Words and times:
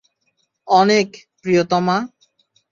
অনেক, 0.67 1.07
প্রিয়তমা। 1.41 1.97